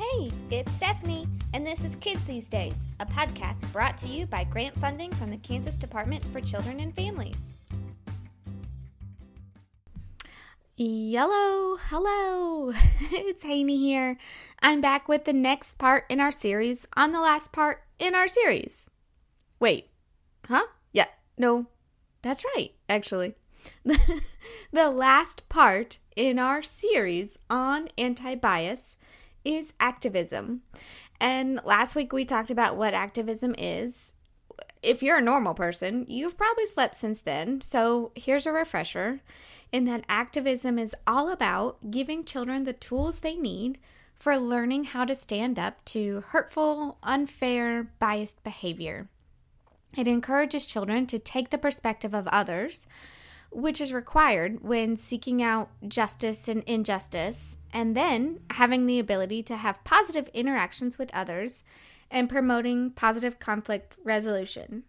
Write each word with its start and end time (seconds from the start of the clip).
Hey, 0.00 0.32
it's 0.50 0.72
Stephanie, 0.72 1.28
and 1.52 1.66
this 1.66 1.84
is 1.84 1.94
Kids 1.96 2.24
These 2.24 2.48
Days, 2.48 2.88
a 3.00 3.04
podcast 3.04 3.70
brought 3.70 3.98
to 3.98 4.08
you 4.08 4.24
by 4.24 4.44
grant 4.44 4.74
funding 4.78 5.12
from 5.12 5.28
the 5.28 5.36
Kansas 5.36 5.76
Department 5.76 6.24
for 6.32 6.40
Children 6.40 6.80
and 6.80 6.96
Families. 6.96 7.36
Yellow, 10.78 11.76
hello, 11.90 12.72
it's 13.12 13.42
Haney 13.42 13.76
here. 13.76 14.16
I'm 14.62 14.80
back 14.80 15.06
with 15.06 15.26
the 15.26 15.34
next 15.34 15.74
part 15.74 16.06
in 16.08 16.18
our 16.18 16.32
series 16.32 16.88
on 16.96 17.12
the 17.12 17.20
last 17.20 17.52
part 17.52 17.82
in 17.98 18.14
our 18.14 18.26
series. 18.26 18.88
Wait, 19.58 19.90
huh? 20.48 20.64
Yeah, 20.92 21.08
no, 21.36 21.66
that's 22.22 22.46
right, 22.56 22.72
actually. 22.88 23.34
the 23.84 24.90
last 24.90 25.46
part 25.50 25.98
in 26.16 26.38
our 26.38 26.62
series 26.62 27.38
on 27.50 27.90
anti 27.98 28.34
bias 28.34 28.96
is 29.44 29.74
activism. 29.80 30.62
And 31.20 31.60
last 31.64 31.94
week 31.94 32.12
we 32.12 32.24
talked 32.24 32.50
about 32.50 32.76
what 32.76 32.94
activism 32.94 33.54
is. 33.58 34.12
If 34.82 35.02
you're 35.02 35.18
a 35.18 35.22
normal 35.22 35.54
person, 35.54 36.06
you've 36.08 36.36
probably 36.36 36.66
slept 36.66 36.96
since 36.96 37.20
then. 37.20 37.60
So 37.60 38.12
here's 38.14 38.46
a 38.46 38.52
refresher 38.52 39.20
in 39.72 39.84
that 39.84 40.04
activism 40.08 40.78
is 40.78 40.96
all 41.06 41.30
about 41.30 41.90
giving 41.90 42.24
children 42.24 42.64
the 42.64 42.72
tools 42.72 43.20
they 43.20 43.36
need 43.36 43.78
for 44.14 44.36
learning 44.38 44.84
how 44.84 45.04
to 45.04 45.14
stand 45.14 45.58
up 45.58 45.84
to 45.86 46.22
hurtful, 46.28 46.98
unfair, 47.02 47.90
biased 47.98 48.42
behavior. 48.44 49.08
It 49.96 50.06
encourages 50.06 50.66
children 50.66 51.06
to 51.06 51.18
take 51.18 51.50
the 51.50 51.58
perspective 51.58 52.14
of 52.14 52.28
others 52.28 52.86
which 53.50 53.80
is 53.80 53.92
required 53.92 54.62
when 54.62 54.96
seeking 54.96 55.42
out 55.42 55.70
justice 55.86 56.48
and 56.48 56.62
injustice, 56.64 57.58
and 57.72 57.96
then 57.96 58.40
having 58.50 58.86
the 58.86 58.98
ability 58.98 59.42
to 59.42 59.56
have 59.56 59.82
positive 59.84 60.28
interactions 60.32 60.98
with 60.98 61.14
others 61.14 61.64
and 62.10 62.28
promoting 62.28 62.90
positive 62.90 63.38
conflict 63.38 63.94
resolution. 64.04 64.84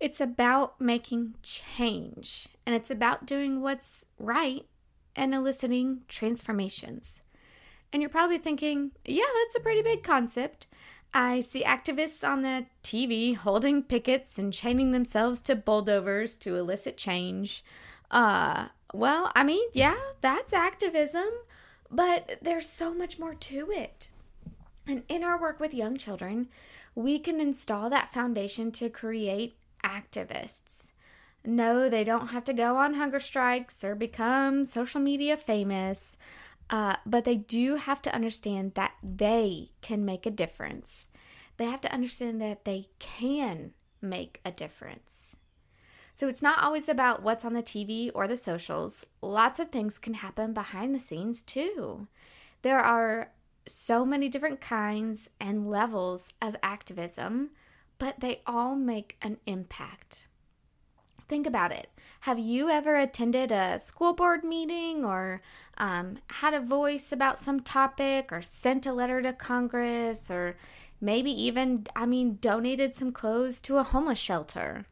It's 0.00 0.20
about 0.20 0.80
making 0.80 1.34
change, 1.42 2.48
and 2.66 2.74
it's 2.74 2.90
about 2.90 3.26
doing 3.26 3.60
what's 3.60 4.06
right 4.18 4.66
and 5.14 5.34
eliciting 5.34 6.00
transformations. 6.08 7.22
And 7.92 8.00
you're 8.00 8.08
probably 8.08 8.38
thinking, 8.38 8.92
yeah, 9.04 9.24
that's 9.40 9.56
a 9.56 9.60
pretty 9.60 9.82
big 9.82 10.02
concept. 10.02 10.66
I 11.14 11.40
see 11.40 11.62
activists 11.62 12.26
on 12.26 12.42
the 12.42 12.66
TV 12.82 13.36
holding 13.36 13.82
pickets 13.82 14.38
and 14.38 14.52
chaining 14.52 14.92
themselves 14.92 15.40
to 15.42 15.54
bulldozers 15.56 16.36
to 16.36 16.56
elicit 16.56 16.96
change. 16.96 17.62
Uh, 18.10 18.68
well, 18.94 19.30
I 19.34 19.44
mean, 19.44 19.68
yeah, 19.72 19.96
that's 20.20 20.52
activism, 20.52 21.28
but 21.90 22.38
there's 22.40 22.68
so 22.68 22.94
much 22.94 23.18
more 23.18 23.34
to 23.34 23.70
it. 23.70 24.08
And 24.86 25.02
in 25.08 25.22
our 25.22 25.40
work 25.40 25.60
with 25.60 25.74
young 25.74 25.96
children, 25.96 26.48
we 26.94 27.18
can 27.18 27.40
install 27.40 27.90
that 27.90 28.12
foundation 28.12 28.72
to 28.72 28.88
create 28.88 29.56
activists. 29.84 30.92
No, 31.44 31.88
they 31.88 32.04
don't 32.04 32.28
have 32.28 32.44
to 32.44 32.52
go 32.52 32.76
on 32.76 32.94
hunger 32.94 33.20
strikes 33.20 33.82
or 33.82 33.94
become 33.94 34.64
social 34.64 35.00
media 35.00 35.36
famous. 35.36 36.16
Uh, 36.70 36.96
but 37.04 37.24
they 37.24 37.36
do 37.36 37.76
have 37.76 38.00
to 38.02 38.14
understand 38.14 38.74
that 38.74 38.92
they 39.02 39.70
can 39.80 40.04
make 40.04 40.26
a 40.26 40.30
difference. 40.30 41.08
They 41.56 41.66
have 41.66 41.80
to 41.82 41.92
understand 41.92 42.40
that 42.40 42.64
they 42.64 42.86
can 42.98 43.72
make 44.00 44.40
a 44.44 44.50
difference. 44.50 45.36
So 46.14 46.28
it's 46.28 46.42
not 46.42 46.62
always 46.62 46.88
about 46.88 47.22
what's 47.22 47.44
on 47.44 47.54
the 47.54 47.62
TV 47.62 48.10
or 48.14 48.26
the 48.26 48.36
socials. 48.36 49.06
Lots 49.20 49.58
of 49.58 49.68
things 49.68 49.98
can 49.98 50.14
happen 50.14 50.52
behind 50.52 50.94
the 50.94 51.00
scenes 51.00 51.42
too. 51.42 52.06
There 52.62 52.80
are 52.80 53.32
so 53.66 54.04
many 54.04 54.28
different 54.28 54.60
kinds 54.60 55.30
and 55.40 55.70
levels 55.70 56.34
of 56.42 56.56
activism, 56.62 57.50
but 57.98 58.20
they 58.20 58.42
all 58.46 58.74
make 58.74 59.16
an 59.22 59.38
impact. 59.46 60.26
Think 61.28 61.46
about 61.46 61.72
it. 61.72 61.88
Have 62.20 62.38
you 62.38 62.68
ever 62.68 62.96
attended 62.96 63.50
a 63.50 63.78
school 63.78 64.12
board 64.12 64.44
meeting 64.44 65.04
or 65.04 65.42
um, 65.78 66.18
had 66.28 66.54
a 66.54 66.60
voice 66.60 67.10
about 67.10 67.38
some 67.38 67.60
topic 67.60 68.32
or 68.32 68.42
sent 68.42 68.86
a 68.86 68.92
letter 68.92 69.20
to 69.22 69.32
Congress 69.32 70.30
or 70.30 70.56
maybe 71.00 71.30
even, 71.30 71.86
I 71.96 72.06
mean, 72.06 72.38
donated 72.40 72.94
some 72.94 73.12
clothes 73.12 73.60
to 73.62 73.78
a 73.78 73.82
homeless 73.82 74.18
shelter? 74.18 74.86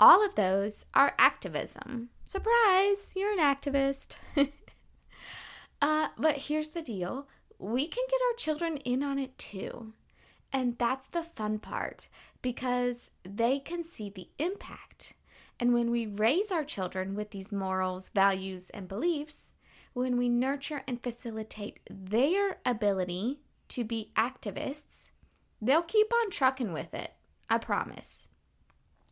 All 0.00 0.24
of 0.24 0.34
those 0.34 0.86
are 0.94 1.14
activism. 1.18 2.08
Surprise, 2.26 3.14
you're 3.16 3.32
an 3.32 3.38
activist. 3.38 4.16
uh, 5.82 6.08
but 6.16 6.36
here's 6.36 6.70
the 6.70 6.82
deal 6.82 7.28
we 7.58 7.86
can 7.86 8.04
get 8.10 8.20
our 8.28 8.36
children 8.36 8.78
in 8.78 9.02
on 9.02 9.18
it 9.18 9.38
too. 9.38 9.92
And 10.52 10.76
that's 10.78 11.06
the 11.06 11.22
fun 11.22 11.58
part 11.58 12.08
because 12.42 13.12
they 13.22 13.58
can 13.58 13.84
see 13.84 14.10
the 14.10 14.28
impact 14.38 15.14
and 15.62 15.72
when 15.72 15.92
we 15.92 16.06
raise 16.06 16.50
our 16.50 16.64
children 16.64 17.14
with 17.14 17.30
these 17.30 17.52
morals, 17.52 18.10
values, 18.10 18.68
and 18.70 18.88
beliefs, 18.88 19.52
when 19.92 20.16
we 20.16 20.28
nurture 20.28 20.82
and 20.88 21.00
facilitate 21.00 21.78
their 21.88 22.58
ability 22.66 23.38
to 23.68 23.84
be 23.84 24.10
activists, 24.16 25.10
they'll 25.60 25.84
keep 25.84 26.12
on 26.12 26.30
trucking 26.30 26.72
with 26.72 26.92
it. 26.92 27.12
I 27.48 27.58
promise. 27.58 28.26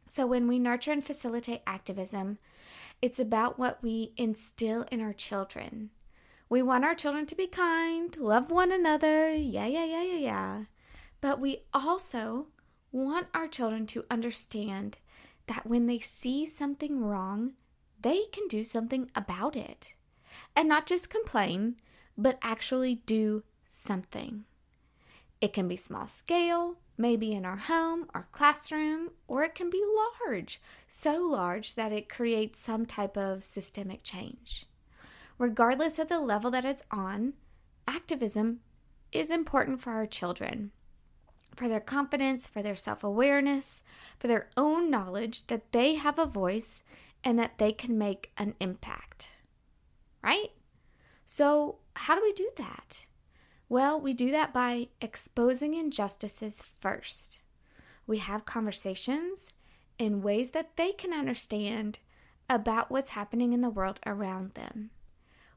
So, 0.09 0.27
when 0.27 0.49
we 0.49 0.59
nurture 0.59 0.91
and 0.91 1.05
facilitate 1.05 1.63
activism, 1.69 2.39
it's 3.01 3.21
about 3.21 3.57
what 3.57 3.81
we 3.81 4.13
instill 4.17 4.87
in 4.91 5.01
our 5.01 5.13
children. 5.13 5.91
We 6.49 6.63
want 6.63 6.85
our 6.85 6.97
children 6.97 7.27
to 7.27 7.37
be 7.37 7.47
kind, 7.47 8.17
love 8.17 8.51
one 8.51 8.73
another, 8.73 9.31
yeah, 9.33 9.67
yeah, 9.67 9.85
yeah, 9.85 10.03
yeah, 10.03 10.19
yeah. 10.19 10.65
But 11.21 11.39
we 11.39 11.59
also 11.73 12.49
want 12.91 13.29
our 13.33 13.47
children 13.47 13.87
to 13.87 14.05
understand 14.11 14.99
that 15.51 15.67
when 15.67 15.87
they 15.87 15.99
see 15.99 16.47
something 16.47 17.01
wrong, 17.01 17.55
they 18.01 18.23
can 18.33 18.47
do 18.47 18.63
something 18.63 19.11
about 19.17 19.57
it. 19.57 19.95
And 20.55 20.69
not 20.69 20.87
just 20.87 21.11
complain, 21.11 21.75
but 22.17 22.39
actually 22.41 23.03
do 23.05 23.43
something. 23.69 24.45
It 25.41 25.53
can 25.53 25.67
be 25.67 25.75
small 25.75 26.07
scale, 26.07 26.77
maybe 26.97 27.33
in 27.33 27.45
our 27.45 27.57
home 27.57 28.07
or 28.15 28.29
classroom, 28.31 29.11
or 29.27 29.43
it 29.43 29.57
can 29.57 29.71
be 29.71 29.83
large, 30.25 30.63
so 30.87 31.21
large 31.21 31.75
that 31.75 31.91
it 31.91 32.09
creates 32.09 32.61
some 32.61 32.87
type 32.87 33.17
of 33.17 33.43
systemic 33.43 34.05
change. 34.05 34.67
Regardless 35.37 35.99
of 35.99 36.07
the 36.07 36.21
level 36.21 36.53
that 36.53 36.65
it's 36.65 36.85
on, 36.93 37.33
activism 37.89 38.61
is 39.11 39.33
important 39.33 39.81
for 39.81 39.91
our 39.91 40.07
children 40.07 40.71
for 41.55 41.69
their 41.69 41.81
confidence, 41.81 42.47
for 42.47 42.63
their 42.63 42.75
self 42.75 43.05
awareness, 43.05 43.83
for 44.19 44.29
their 44.29 44.49
own 44.57 44.91
knowledge 44.91 45.47
that 45.47 45.73
they 45.73 45.95
have 45.95 46.19
a 46.19 46.27
voice 46.27 46.83
and 47.23 47.39
that 47.39 47.59
they 47.59 47.73
can 47.73 47.99
make 47.99 48.33
an 48.37 48.55
impact. 48.61 49.43
Right? 50.23 50.51
So, 51.27 51.79
how 51.95 52.15
do 52.15 52.23
we 52.23 52.33
do 52.33 52.51
that? 52.57 53.07
Well, 53.69 54.01
we 54.01 54.15
do 54.15 54.31
that 54.33 54.53
by 54.53 54.89
exposing 55.01 55.75
injustices 55.75 56.63
first. 56.81 57.43
We 58.07 58.19
have 58.19 58.45
conversations 58.45 59.53
in 59.97 60.23
ways 60.23 60.51
that 60.51 60.77
they 60.77 60.93
can 60.93 61.13
understand 61.13 62.01
about 62.49 62.91
what's 62.91 63.11
happening 63.11 63.53
in 63.53 63.61
the 63.61 63.71
world 63.71 64.01
around 64.05 64.55
them. 64.55 64.91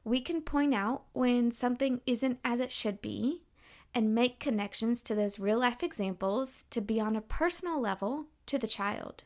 We 0.04 0.20
can 0.20 0.42
point 0.42 0.74
out 0.74 1.04
when 1.12 1.50
something 1.50 2.02
isn't 2.06 2.38
as 2.44 2.60
it 2.60 2.70
should 2.70 3.02
be 3.02 3.42
and 3.94 4.14
make 4.14 4.40
connections 4.40 5.02
to 5.02 5.14
those 5.14 5.38
real 5.38 5.60
life 5.60 5.82
examples 5.82 6.64
to 6.70 6.80
be 6.80 7.00
on 7.00 7.14
a 7.14 7.20
personal 7.20 7.80
level 7.80 8.26
to 8.46 8.58
the 8.58 8.66
child. 8.66 9.24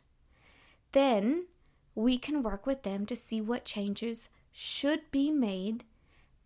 Then 0.93 1.47
we 1.95 2.19
can 2.19 2.43
work 2.43 2.67
with 2.67 2.83
them 2.83 3.07
to 3.07 3.17
see 3.17 3.41
what 3.41 3.65
changes 3.65 4.31
should 4.53 5.11
be 5.11 5.31
made 5.31 5.85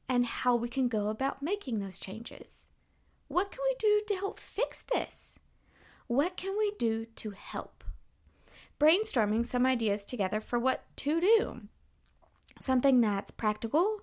and 0.09 0.27
how 0.27 0.55
we 0.55 0.69
can 0.69 0.89
go 0.89 1.09
about 1.09 1.43
making 1.43 1.79
those 1.79 1.99
changes. 1.99 2.69
What 3.29 3.51
can 3.51 3.61
we 3.65 3.75
do 3.79 4.03
to 4.07 4.15
help 4.15 4.39
fix 4.39 4.83
this? 4.83 5.39
What 6.07 6.37
can 6.37 6.57
we 6.59 6.73
do 6.79 7.07
to 7.17 7.31
help? 7.31 7.85
Brainstorming 8.79 9.47
some 9.47 9.65
ideas 9.65 10.05
together 10.05 10.41
for 10.41 10.59
what 10.59 10.85
to 10.97 11.21
do 11.21 11.63
something 12.63 13.01
that's 13.01 13.31
practical, 13.31 14.01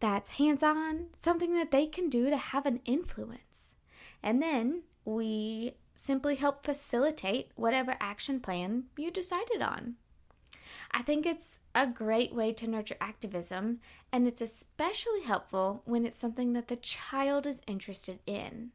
that's 0.00 0.32
hands 0.32 0.62
on, 0.62 1.06
something 1.16 1.54
that 1.54 1.70
they 1.70 1.86
can 1.86 2.08
do 2.08 2.30
to 2.30 2.36
have 2.36 2.66
an 2.66 2.80
influence. 2.84 3.74
And 4.22 4.40
then 4.42 4.82
we 5.04 5.74
simply 5.94 6.36
help 6.36 6.64
facilitate 6.64 7.50
whatever 7.54 7.96
action 8.00 8.40
plan 8.40 8.84
you 8.96 9.10
decided 9.10 9.62
on. 9.62 9.94
I 10.90 11.02
think 11.02 11.26
it's 11.26 11.58
a 11.74 11.86
great 11.86 12.34
way 12.34 12.52
to 12.52 12.68
nurture 12.68 12.96
activism, 13.00 13.80
and 14.12 14.26
it's 14.26 14.40
especially 14.40 15.22
helpful 15.22 15.82
when 15.84 16.04
it's 16.04 16.16
something 16.16 16.52
that 16.52 16.68
the 16.68 16.76
child 16.76 17.46
is 17.46 17.62
interested 17.66 18.20
in. 18.26 18.70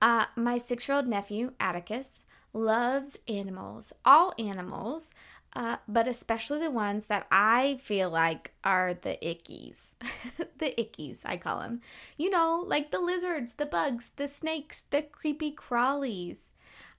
Uh, 0.00 0.26
my 0.36 0.58
six 0.58 0.88
year 0.88 0.96
old 0.96 1.06
nephew, 1.06 1.52
Atticus, 1.60 2.24
loves 2.52 3.18
animals, 3.26 3.92
all 4.04 4.32
animals, 4.38 5.12
uh, 5.56 5.76
but 5.86 6.08
especially 6.08 6.58
the 6.58 6.70
ones 6.70 7.06
that 7.06 7.26
I 7.30 7.78
feel 7.80 8.10
like 8.10 8.52
are 8.64 8.92
the 8.92 9.16
ickies. 9.22 9.94
the 10.58 10.74
ickies, 10.76 11.22
I 11.24 11.36
call 11.36 11.60
them. 11.60 11.80
You 12.16 12.30
know, 12.30 12.64
like 12.66 12.90
the 12.90 12.98
lizards, 12.98 13.54
the 13.54 13.66
bugs, 13.66 14.10
the 14.16 14.26
snakes, 14.26 14.82
the 14.82 15.02
creepy 15.02 15.52
crawlies. 15.52 16.50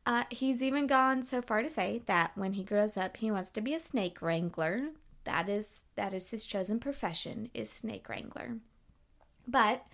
Uh, 0.06 0.24
he's 0.30 0.63
even 0.63 0.88
gone 0.88 1.24
so 1.24 1.42
far 1.42 1.63
to 1.63 1.69
say 1.69 2.02
that 2.06 2.31
when 2.36 2.54
he 2.54 2.63
grows 2.63 2.96
up, 2.96 3.18
he 3.18 3.31
wants 3.31 3.52
to 3.52 3.62
be 3.62 3.74
a 3.74 3.80
snake 3.80 4.22
wrangler. 4.22 4.90
That 5.25 5.50
is 5.50 5.81
that 5.96 6.13
is 6.13 6.30
his 6.30 6.46
chosen 6.46 6.80
profession 6.80 7.50
is 7.54 7.69
snake 7.69 8.08
wrangler. 8.08 8.58
But 9.48 9.86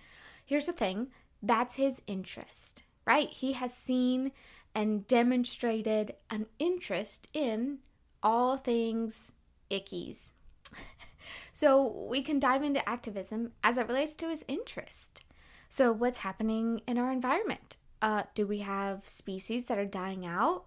here's 0.44 0.66
the 0.66 0.72
thing, 0.72 1.08
that's 1.42 1.76
his 1.76 2.02
interest, 2.06 2.84
right? 3.06 3.28
He 3.28 3.52
has 3.52 3.74
seen 3.74 4.32
and 4.74 5.06
demonstrated 5.06 6.14
an 6.30 6.46
interest 6.58 7.28
in 7.32 7.78
all 8.22 8.56
things 8.56 9.32
ickies. 9.70 10.32
so 11.52 12.06
we 12.08 12.22
can 12.22 12.38
dive 12.38 12.62
into 12.62 12.86
activism 12.88 13.52
as 13.62 13.78
it 13.78 13.88
relates 13.88 14.14
to 14.16 14.28
his 14.28 14.44
interest. 14.48 15.22
So, 15.68 15.90
what's 15.90 16.18
happening 16.18 16.82
in 16.86 16.98
our 16.98 17.10
environment? 17.10 17.76
Uh, 18.02 18.24
do 18.34 18.46
we 18.46 18.58
have 18.58 19.08
species 19.08 19.66
that 19.66 19.78
are 19.78 19.86
dying 19.86 20.26
out? 20.26 20.64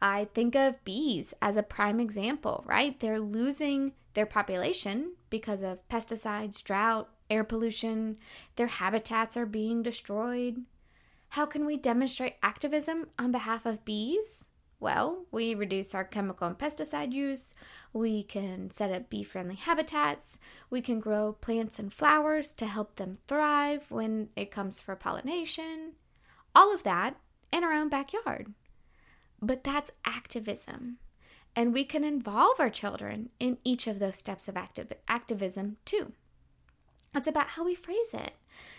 I 0.00 0.28
think 0.34 0.54
of 0.54 0.84
bees 0.84 1.32
as 1.40 1.56
a 1.56 1.62
prime 1.62 1.98
example, 1.98 2.62
right? 2.66 2.98
They're 3.00 3.20
losing 3.20 3.92
their 4.12 4.26
population 4.26 5.14
because 5.30 5.62
of 5.62 5.86
pesticides, 5.88 6.62
drought, 6.62 7.08
air 7.30 7.42
pollution. 7.42 8.18
Their 8.56 8.66
habitats 8.66 9.36
are 9.36 9.46
being 9.46 9.82
destroyed. 9.82 10.62
How 11.30 11.46
can 11.46 11.64
we 11.64 11.76
demonstrate 11.76 12.36
activism 12.42 13.08
on 13.18 13.32
behalf 13.32 13.66
of 13.66 13.84
bees? 13.84 14.43
Well, 14.84 15.24
we 15.30 15.54
reduce 15.54 15.94
our 15.94 16.04
chemical 16.04 16.46
and 16.46 16.58
pesticide 16.58 17.14
use. 17.14 17.54
We 17.94 18.22
can 18.22 18.68
set 18.68 18.92
up 18.92 19.08
bee 19.08 19.22
friendly 19.22 19.54
habitats. 19.54 20.38
We 20.68 20.82
can 20.82 21.00
grow 21.00 21.32
plants 21.32 21.78
and 21.78 21.90
flowers 21.90 22.52
to 22.52 22.66
help 22.66 22.96
them 22.96 23.16
thrive 23.26 23.90
when 23.90 24.28
it 24.36 24.50
comes 24.50 24.82
for 24.82 24.94
pollination. 24.94 25.92
All 26.54 26.74
of 26.74 26.82
that 26.82 27.16
in 27.50 27.64
our 27.64 27.72
own 27.72 27.88
backyard. 27.88 28.52
But 29.40 29.64
that's 29.64 29.90
activism. 30.04 30.98
And 31.56 31.72
we 31.72 31.84
can 31.84 32.04
involve 32.04 32.60
our 32.60 32.68
children 32.68 33.30
in 33.40 33.56
each 33.64 33.86
of 33.86 34.00
those 34.00 34.16
steps 34.16 34.48
of 34.48 34.54
activ- 34.54 34.92
activism 35.08 35.78
too. 35.86 36.12
It's 37.14 37.26
about 37.26 37.46
how 37.46 37.64
we 37.64 37.74
phrase 37.74 38.12
it 38.12 38.34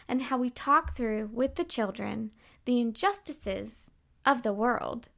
and 0.07 0.22
how 0.22 0.38
we 0.38 0.52
talk 0.52 0.94
through 0.94 1.31
with 1.34 1.56
the 1.56 1.63
children 1.63 2.30
the 2.66 2.80
injustices 2.80 3.90
of 4.24 4.44
the 4.44 4.54
world 4.54 5.10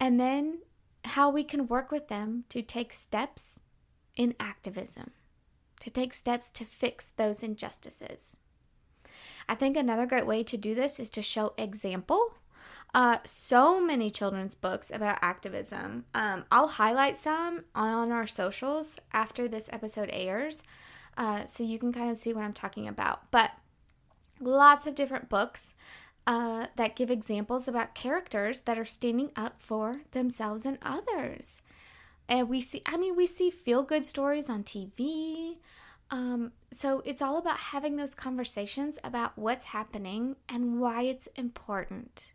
and 0.00 0.18
then 0.18 0.60
how 1.04 1.30
we 1.30 1.44
can 1.44 1.66
work 1.66 1.90
with 1.90 2.08
them 2.08 2.44
to 2.48 2.62
take 2.62 2.92
steps 2.92 3.60
in 4.16 4.34
activism, 4.38 5.12
to 5.80 5.90
take 5.90 6.12
steps 6.12 6.50
to 6.52 6.64
fix 6.64 7.10
those 7.10 7.42
injustices. 7.42 8.36
I 9.48 9.54
think 9.54 9.76
another 9.76 10.06
great 10.06 10.26
way 10.26 10.42
to 10.42 10.56
do 10.56 10.74
this 10.74 11.00
is 11.00 11.10
to 11.10 11.22
show 11.22 11.54
example. 11.56 12.34
Uh, 12.94 13.18
so 13.24 13.80
many 13.80 14.10
children's 14.10 14.54
books 14.54 14.90
about 14.90 15.18
activism. 15.20 16.04
Um, 16.14 16.44
I'll 16.50 16.68
highlight 16.68 17.16
some 17.16 17.64
on 17.74 18.10
our 18.12 18.26
socials 18.26 18.98
after 19.12 19.46
this 19.46 19.68
episode 19.72 20.10
airs 20.12 20.62
uh, 21.16 21.44
so 21.44 21.64
you 21.64 21.78
can 21.78 21.92
kind 21.92 22.10
of 22.10 22.16
see 22.16 22.32
what 22.32 22.44
I'm 22.44 22.52
talking 22.52 22.88
about. 22.88 23.30
But 23.30 23.52
lots 24.40 24.86
of 24.86 24.94
different 24.94 25.28
books 25.28 25.74
uh, 26.28 26.66
that 26.76 26.94
give 26.94 27.10
examples 27.10 27.66
about 27.66 27.94
characters 27.94 28.60
that 28.60 28.78
are 28.78 28.84
standing 28.84 29.30
up 29.34 29.62
for 29.62 30.02
themselves 30.12 30.66
and 30.66 30.76
others. 30.82 31.62
And 32.28 32.50
we 32.50 32.60
see, 32.60 32.82
I 32.84 32.98
mean, 32.98 33.16
we 33.16 33.26
see 33.26 33.50
feel 33.50 33.82
good 33.82 34.04
stories 34.04 34.50
on 34.50 34.62
TV. 34.62 35.56
Um, 36.10 36.52
so 36.70 37.02
it's 37.06 37.22
all 37.22 37.38
about 37.38 37.56
having 37.56 37.96
those 37.96 38.14
conversations 38.14 38.98
about 39.02 39.38
what's 39.38 39.66
happening 39.66 40.36
and 40.50 40.78
why 40.78 41.04
it's 41.04 41.28
important. 41.28 42.34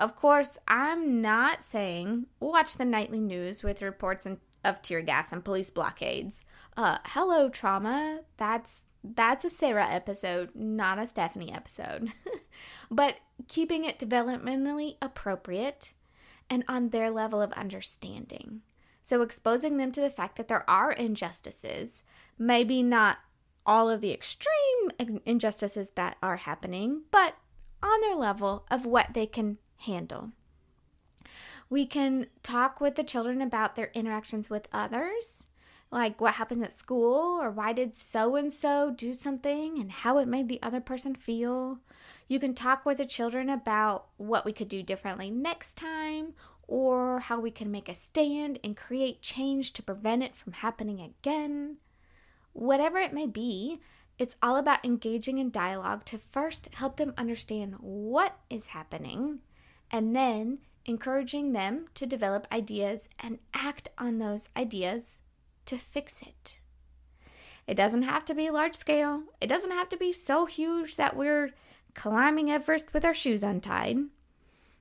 Of 0.00 0.16
course, 0.16 0.58
I'm 0.66 1.22
not 1.22 1.62
saying 1.62 2.26
watch 2.40 2.76
the 2.76 2.84
nightly 2.84 3.20
news 3.20 3.62
with 3.62 3.82
reports 3.82 4.26
of 4.64 4.82
tear 4.82 5.00
gas 5.00 5.32
and 5.32 5.44
police 5.44 5.70
blockades. 5.70 6.44
Uh, 6.76 6.98
hello, 7.04 7.48
trauma. 7.48 8.22
That's 8.36 8.82
that's 9.04 9.44
a 9.44 9.50
Sarah 9.50 9.86
episode, 9.88 10.50
not 10.54 10.98
a 10.98 11.06
Stephanie 11.06 11.52
episode. 11.52 12.12
but 12.90 13.16
keeping 13.48 13.84
it 13.84 13.98
developmentally 13.98 14.96
appropriate 15.02 15.94
and 16.48 16.64
on 16.68 16.90
their 16.90 17.10
level 17.10 17.40
of 17.40 17.52
understanding. 17.52 18.62
So, 19.02 19.22
exposing 19.22 19.78
them 19.78 19.90
to 19.92 20.00
the 20.00 20.10
fact 20.10 20.36
that 20.36 20.48
there 20.48 20.68
are 20.70 20.92
injustices, 20.92 22.04
maybe 22.38 22.82
not 22.82 23.18
all 23.66 23.90
of 23.90 24.00
the 24.00 24.12
extreme 24.12 24.90
injustices 25.24 25.90
that 25.90 26.16
are 26.22 26.36
happening, 26.36 27.02
but 27.10 27.34
on 27.82 28.00
their 28.00 28.14
level 28.14 28.64
of 28.70 28.86
what 28.86 29.14
they 29.14 29.26
can 29.26 29.58
handle. 29.78 30.30
We 31.68 31.86
can 31.86 32.26
talk 32.42 32.80
with 32.80 32.94
the 32.94 33.02
children 33.02 33.40
about 33.40 33.74
their 33.74 33.90
interactions 33.94 34.50
with 34.50 34.68
others 34.72 35.48
like 35.92 36.20
what 36.22 36.34
happens 36.34 36.62
at 36.62 36.72
school 36.72 37.38
or 37.40 37.50
why 37.50 37.74
did 37.74 37.94
so 37.94 38.34
and 38.34 38.50
so 38.50 38.90
do 38.90 39.12
something 39.12 39.78
and 39.78 39.92
how 39.92 40.16
it 40.16 40.26
made 40.26 40.48
the 40.48 40.62
other 40.62 40.80
person 40.80 41.14
feel. 41.14 41.78
You 42.26 42.40
can 42.40 42.54
talk 42.54 42.86
with 42.86 42.96
the 42.96 43.04
children 43.04 43.50
about 43.50 44.06
what 44.16 44.46
we 44.46 44.54
could 44.54 44.70
do 44.70 44.82
differently 44.82 45.30
next 45.30 45.74
time 45.74 46.32
or 46.66 47.20
how 47.20 47.38
we 47.38 47.50
can 47.50 47.70
make 47.70 47.90
a 47.90 47.94
stand 47.94 48.58
and 48.64 48.74
create 48.74 49.20
change 49.20 49.74
to 49.74 49.82
prevent 49.82 50.22
it 50.22 50.34
from 50.34 50.54
happening 50.54 50.98
again. 50.98 51.76
Whatever 52.54 52.98
it 52.98 53.12
may 53.12 53.26
be, 53.26 53.80
it's 54.18 54.38
all 54.42 54.56
about 54.56 54.84
engaging 54.84 55.36
in 55.36 55.50
dialogue 55.50 56.06
to 56.06 56.16
first 56.16 56.74
help 56.74 56.96
them 56.96 57.12
understand 57.18 57.74
what 57.80 58.38
is 58.48 58.68
happening 58.68 59.40
and 59.90 60.16
then 60.16 60.58
encouraging 60.86 61.52
them 61.52 61.86
to 61.94 62.06
develop 62.06 62.46
ideas 62.50 63.10
and 63.22 63.38
act 63.52 63.88
on 63.98 64.18
those 64.18 64.48
ideas 64.56 65.20
to 65.66 65.76
fix 65.76 66.22
it. 66.22 66.60
It 67.66 67.74
doesn't 67.74 68.02
have 68.02 68.24
to 68.26 68.34
be 68.34 68.50
large 68.50 68.74
scale, 68.74 69.22
it 69.40 69.46
doesn't 69.46 69.70
have 69.70 69.88
to 69.90 69.96
be 69.96 70.12
so 70.12 70.46
huge 70.46 70.96
that 70.96 71.16
we're 71.16 71.52
climbing 71.94 72.50
Everest 72.50 72.92
with 72.92 73.04
our 73.04 73.14
shoes 73.14 73.42
untied. 73.42 73.98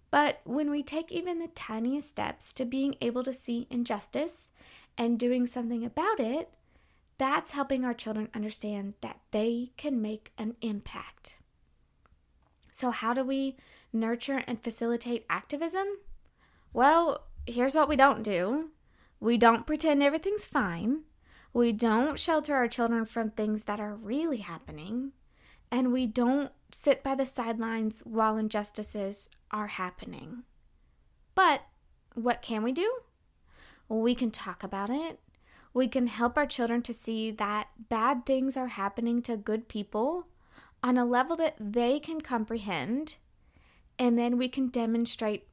But 0.09 0.41
when 0.43 0.69
we 0.69 0.83
take 0.83 1.11
even 1.11 1.39
the 1.39 1.47
tiniest 1.47 2.09
steps 2.09 2.51
to 2.53 2.65
being 2.65 2.95
able 2.99 3.23
to 3.23 3.31
see 3.31 3.67
injustice 3.69 4.51
and 4.97 5.17
doing 5.17 5.45
something 5.45 5.85
about 5.85 6.19
it, 6.19 6.49
that's 7.17 7.51
helping 7.51 7.85
our 7.85 7.93
children 7.93 8.29
understand 8.33 8.95
that 9.01 9.19
they 9.31 9.71
can 9.77 10.01
make 10.01 10.31
an 10.37 10.55
impact. 10.61 11.37
So, 12.71 12.91
how 12.91 13.13
do 13.13 13.23
we 13.23 13.57
nurture 13.93 14.43
and 14.47 14.61
facilitate 14.61 15.25
activism? 15.29 15.87
Well, 16.73 17.25
here's 17.45 17.75
what 17.75 17.87
we 17.87 17.95
don't 17.95 18.23
do 18.23 18.71
we 19.21 19.37
don't 19.37 19.67
pretend 19.67 20.01
everything's 20.01 20.47
fine. 20.47 21.03
We 21.53 21.71
don't 21.71 22.19
shelter 22.19 22.55
our 22.55 22.67
children 22.67 23.05
from 23.05 23.29
things 23.29 23.65
that 23.65 23.79
are 23.79 23.95
really 23.95 24.37
happening. 24.37 25.11
And 25.71 25.93
we 25.93 26.07
don't 26.07 26.51
sit 26.71 27.03
by 27.03 27.13
the 27.13 27.27
sidelines 27.27 28.01
while 28.01 28.35
injustices 28.35 29.29
are 29.51 29.67
happening. 29.67 30.43
But 31.35 31.61
what 32.15 32.41
can 32.41 32.63
we 32.63 32.73
do? 32.73 32.91
we 33.87 34.15
can 34.15 34.31
talk 34.31 34.63
about 34.63 34.89
it. 34.89 35.19
We 35.73 35.89
can 35.89 36.07
help 36.07 36.37
our 36.37 36.45
children 36.45 36.81
to 36.83 36.93
see 36.93 37.29
that 37.31 37.67
bad 37.89 38.25
things 38.25 38.55
are 38.55 38.67
happening 38.67 39.21
to 39.23 39.35
good 39.35 39.67
people 39.67 40.27
on 40.81 40.97
a 40.97 41.03
level 41.03 41.35
that 41.35 41.55
they 41.59 41.99
can 41.99 42.21
comprehend. 42.21 43.17
And 43.99 44.17
then 44.17 44.37
we 44.37 44.47
can 44.47 44.69
demonstrate 44.69 45.47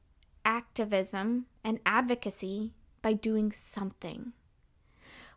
activism 0.45 1.47
and 1.65 1.81
advocacy 1.85 2.71
by 3.01 3.13
doing 3.13 3.51
something. 3.51 4.33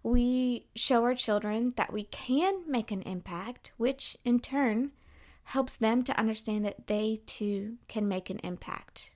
We 0.02 0.66
show 0.74 1.04
our 1.04 1.14
children 1.14 1.74
that 1.76 1.92
we 1.92 2.04
can 2.04 2.70
make 2.70 2.90
an 2.90 3.02
impact, 3.02 3.72
which 3.76 4.16
in 4.24 4.40
turn 4.40 4.92
helps 5.44 5.74
them 5.74 6.02
to 6.04 6.18
understand 6.18 6.64
that 6.64 6.86
they 6.86 7.18
too 7.26 7.76
can 7.88 8.08
make 8.08 8.30
an 8.30 8.40
impact. 8.40 9.12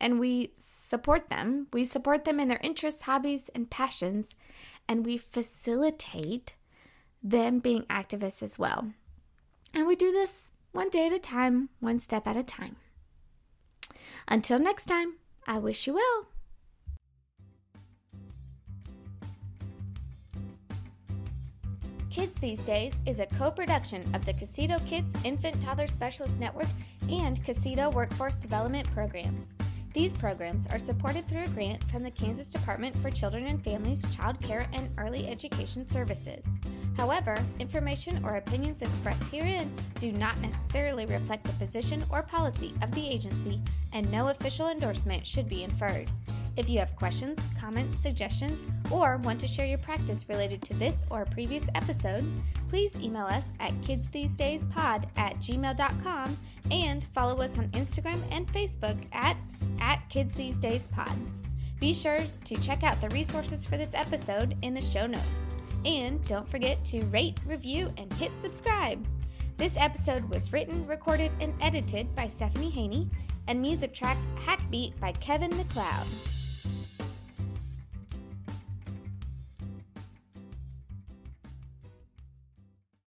And 0.00 0.20
we 0.20 0.52
support 0.54 1.30
them. 1.30 1.68
We 1.72 1.84
support 1.84 2.24
them 2.24 2.38
in 2.38 2.48
their 2.48 2.60
interests, 2.62 3.02
hobbies, 3.02 3.48
and 3.54 3.70
passions, 3.70 4.34
and 4.88 5.06
we 5.06 5.16
facilitate 5.16 6.54
them 7.22 7.58
being 7.58 7.82
activists 7.84 8.42
as 8.42 8.58
well. 8.58 8.92
And 9.72 9.86
we 9.86 9.96
do 9.96 10.12
this 10.12 10.52
one 10.72 10.90
day 10.90 11.06
at 11.06 11.12
a 11.12 11.18
time, 11.18 11.70
one 11.80 11.98
step 11.98 12.26
at 12.26 12.36
a 12.36 12.42
time. 12.42 12.76
Until 14.28 14.58
next 14.58 14.86
time, 14.86 15.14
I 15.46 15.58
wish 15.58 15.86
you 15.86 15.94
well. 15.94 16.33
Kids 22.14 22.36
These 22.36 22.62
Days 22.62 23.02
is 23.06 23.18
a 23.18 23.26
co 23.26 23.50
production 23.50 24.08
of 24.14 24.24
the 24.24 24.32
KCCTO 24.32 24.86
Kids 24.86 25.12
Infant 25.24 25.60
Toddler 25.60 25.88
Specialist 25.88 26.38
Network 26.38 26.68
and 27.10 27.42
KCCTO 27.42 27.92
Workforce 27.92 28.36
Development 28.36 28.88
Programs. 28.94 29.54
These 29.94 30.14
programs 30.14 30.68
are 30.68 30.78
supported 30.78 31.26
through 31.26 31.42
a 31.42 31.48
grant 31.48 31.82
from 31.90 32.04
the 32.04 32.12
Kansas 32.12 32.52
Department 32.52 32.96
for 32.98 33.10
Children 33.10 33.48
and 33.48 33.60
Families 33.64 34.04
Child 34.14 34.40
Care 34.40 34.68
and 34.72 34.90
Early 34.96 35.26
Education 35.26 35.88
Services. 35.88 36.44
However, 36.96 37.36
information 37.58 38.24
or 38.24 38.36
opinions 38.36 38.82
expressed 38.82 39.26
herein 39.26 39.74
do 39.98 40.12
not 40.12 40.40
necessarily 40.40 41.06
reflect 41.06 41.42
the 41.42 41.52
position 41.54 42.04
or 42.10 42.22
policy 42.22 42.74
of 42.80 42.92
the 42.92 43.08
agency, 43.08 43.60
and 43.92 44.08
no 44.12 44.28
official 44.28 44.68
endorsement 44.68 45.26
should 45.26 45.48
be 45.48 45.64
inferred. 45.64 46.08
If 46.56 46.70
you 46.70 46.78
have 46.78 46.94
questions, 46.94 47.40
comments, 47.58 47.98
suggestions, 47.98 48.64
or 48.90 49.16
want 49.18 49.40
to 49.40 49.48
share 49.48 49.66
your 49.66 49.78
practice 49.78 50.28
related 50.28 50.62
to 50.62 50.74
this 50.74 51.04
or 51.10 51.22
a 51.22 51.26
previous 51.26 51.64
episode, 51.74 52.24
please 52.68 52.94
email 52.96 53.26
us 53.26 53.52
at 53.58 53.72
kidsthesedayspod 53.80 55.08
at 55.16 55.36
gmail.com 55.38 56.38
and 56.70 57.04
follow 57.12 57.42
us 57.42 57.58
on 57.58 57.68
Instagram 57.70 58.22
and 58.30 58.46
Facebook 58.52 58.96
at, 59.12 59.36
at 59.80 60.08
kidsthesedayspod. 60.10 61.16
Be 61.80 61.92
sure 61.92 62.20
to 62.44 62.56
check 62.60 62.84
out 62.84 63.00
the 63.00 63.08
resources 63.10 63.66
for 63.66 63.76
this 63.76 63.92
episode 63.94 64.56
in 64.62 64.74
the 64.74 64.80
show 64.80 65.06
notes. 65.06 65.56
And 65.84 66.24
don't 66.26 66.48
forget 66.48 66.82
to 66.86 67.02
rate, 67.06 67.36
review, 67.46 67.92
and 67.98 68.12
hit 68.14 68.30
subscribe. 68.38 69.04
This 69.56 69.76
episode 69.76 70.28
was 70.30 70.52
written, 70.52 70.86
recorded, 70.86 71.32
and 71.40 71.52
edited 71.60 72.14
by 72.14 72.28
Stephanie 72.28 72.70
Haney, 72.70 73.10
and 73.48 73.60
music 73.60 73.92
track 73.92 74.16
Hackbeat 74.46 74.98
by 75.00 75.12
Kevin 75.12 75.54
MacLeod. 75.56 76.06